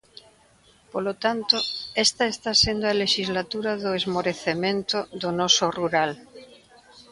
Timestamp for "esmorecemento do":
3.99-5.29